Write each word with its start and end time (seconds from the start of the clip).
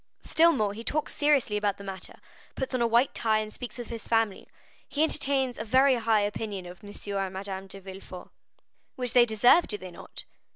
"Still 0.21 0.51
more, 0.51 0.73
he 0.73 0.83
talks 0.83 1.15
seriously 1.15 1.57
about 1.57 1.77
the 1.77 1.83
matter, 1.83 2.15
puts 2.55 2.73
on 2.73 2.81
a 2.81 2.87
white 2.87 3.13
tie, 3.13 3.37
and 3.37 3.53
speaks 3.53 3.77
of 3.77 3.89
his 3.89 4.07
family. 4.07 4.47
He 4.87 5.03
entertains 5.03 5.59
a 5.59 5.63
very 5.63 5.93
high 5.93 6.21
opinion 6.21 6.65
of 6.65 6.83
M. 6.83 6.91
and 7.17 7.31
Madame 7.35 7.67
de 7.67 7.79
Villefort." 7.79 8.31
"Which 8.95 9.13
they 9.13 9.27
deserve, 9.27 9.67
do 9.67 9.77
they 9.77 9.91
not?" 9.91 10.23